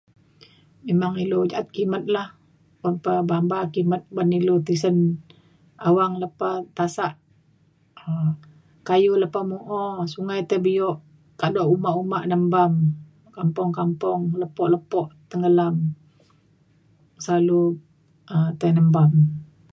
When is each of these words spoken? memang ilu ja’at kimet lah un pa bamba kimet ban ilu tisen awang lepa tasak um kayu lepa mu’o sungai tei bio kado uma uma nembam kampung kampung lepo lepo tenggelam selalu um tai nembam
memang 0.87 1.13
ilu 1.23 1.39
ja’at 1.49 1.67
kimet 1.75 2.05
lah 2.15 2.27
un 2.87 2.95
pa 3.03 3.13
bamba 3.29 3.59
kimet 3.73 4.03
ban 4.15 4.35
ilu 4.39 4.55
tisen 4.67 4.97
awang 5.87 6.13
lepa 6.23 6.49
tasak 6.77 7.13
um 8.03 8.29
kayu 8.87 9.11
lepa 9.23 9.39
mu’o 9.51 9.79
sungai 10.13 10.41
tei 10.49 10.63
bio 10.65 10.89
kado 11.41 11.61
uma 11.75 11.89
uma 12.03 12.19
nembam 12.31 12.71
kampung 13.37 13.69
kampung 13.79 14.21
lepo 14.41 14.63
lepo 14.73 15.01
tenggelam 15.29 15.75
selalu 17.23 17.61
um 18.33 18.49
tai 18.59 18.71
nembam 18.77 19.11